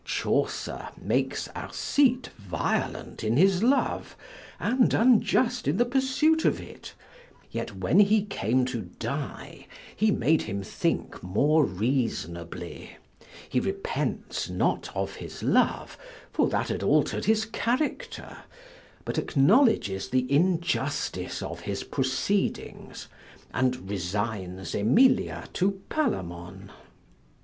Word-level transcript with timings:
Chaucer 0.03 0.87
makes 0.99 1.47
Arcite 1.49 2.29
violent 2.35 3.23
in 3.23 3.37
his 3.37 3.61
love, 3.61 4.17
and 4.59 4.95
unjust 4.95 5.67
in 5.67 5.77
the 5.77 5.85
pursuit 5.85 6.43
of 6.43 6.59
it; 6.59 6.95
yet 7.51 7.75
when 7.75 7.99
he 7.99 8.23
came 8.23 8.65
to 8.65 8.81
die, 8.97 9.67
he 9.95 10.09
made 10.09 10.41
him 10.41 10.63
think 10.63 11.21
more 11.21 11.63
reasonably: 11.63 12.97
he 13.47 13.59
repents 13.59 14.49
not 14.49 14.89
of 14.95 15.17
his 15.17 15.43
love, 15.43 15.99
for 16.31 16.49
that 16.49 16.69
had 16.69 16.81
alter'd 16.81 17.25
his 17.25 17.45
character; 17.45 18.37
but 19.05 19.19
acknowledges 19.19 20.09
the 20.09 20.25
injustice 20.33 21.43
of 21.43 21.59
his 21.59 21.83
proceedings, 21.83 23.07
and 23.53 23.87
resigns 23.87 24.73
Emilia 24.73 25.47
to 25.53 25.79
Palamon. 25.89 26.71